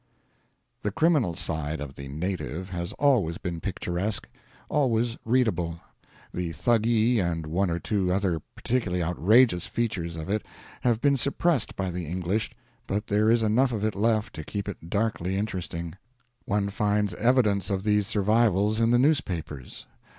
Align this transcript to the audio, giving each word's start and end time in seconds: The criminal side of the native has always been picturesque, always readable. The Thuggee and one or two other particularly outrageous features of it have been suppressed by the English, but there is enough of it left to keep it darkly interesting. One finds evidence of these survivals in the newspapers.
The 0.81 0.89
criminal 0.89 1.35
side 1.35 1.79
of 1.79 1.93
the 1.93 2.07
native 2.07 2.71
has 2.71 2.91
always 2.93 3.37
been 3.37 3.61
picturesque, 3.61 4.27
always 4.67 5.15
readable. 5.25 5.79
The 6.33 6.53
Thuggee 6.53 7.19
and 7.19 7.45
one 7.45 7.69
or 7.69 7.77
two 7.77 8.11
other 8.11 8.41
particularly 8.55 9.03
outrageous 9.03 9.67
features 9.67 10.15
of 10.15 10.27
it 10.27 10.43
have 10.81 11.01
been 11.01 11.17
suppressed 11.17 11.75
by 11.75 11.91
the 11.91 12.07
English, 12.07 12.49
but 12.87 13.05
there 13.05 13.29
is 13.29 13.43
enough 13.43 13.71
of 13.71 13.83
it 13.85 13.93
left 13.93 14.33
to 14.33 14.43
keep 14.43 14.67
it 14.67 14.89
darkly 14.89 15.37
interesting. 15.37 15.93
One 16.45 16.69
finds 16.71 17.13
evidence 17.13 17.69
of 17.69 17.83
these 17.83 18.07
survivals 18.07 18.79
in 18.79 18.89
the 18.89 18.97
newspapers. 18.97 19.85